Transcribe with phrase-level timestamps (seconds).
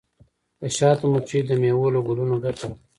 [0.59, 2.75] د شاتو مچۍ د میوو له ګلونو ګټه اخلي.